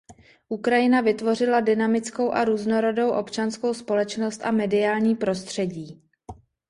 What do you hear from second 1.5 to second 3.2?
dynamickou a různorodou